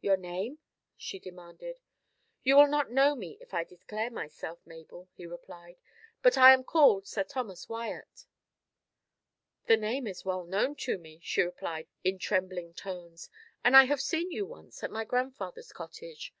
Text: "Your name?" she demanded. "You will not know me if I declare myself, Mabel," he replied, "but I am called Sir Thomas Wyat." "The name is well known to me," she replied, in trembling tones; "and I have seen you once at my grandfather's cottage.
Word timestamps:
"Your 0.00 0.16
name?" 0.16 0.60
she 0.96 1.18
demanded. 1.18 1.78
"You 2.42 2.56
will 2.56 2.68
not 2.68 2.90
know 2.90 3.14
me 3.14 3.36
if 3.38 3.52
I 3.52 3.64
declare 3.64 4.10
myself, 4.10 4.58
Mabel," 4.64 5.10
he 5.12 5.26
replied, 5.26 5.76
"but 6.22 6.38
I 6.38 6.54
am 6.54 6.64
called 6.64 7.06
Sir 7.06 7.22
Thomas 7.22 7.68
Wyat." 7.68 8.24
"The 9.66 9.76
name 9.76 10.06
is 10.06 10.24
well 10.24 10.44
known 10.46 10.74
to 10.76 10.96
me," 10.96 11.20
she 11.22 11.42
replied, 11.42 11.86
in 12.02 12.18
trembling 12.18 12.72
tones; 12.72 13.28
"and 13.62 13.76
I 13.76 13.84
have 13.84 14.00
seen 14.00 14.30
you 14.32 14.46
once 14.46 14.82
at 14.82 14.90
my 14.90 15.04
grandfather's 15.04 15.70
cottage. 15.70 16.32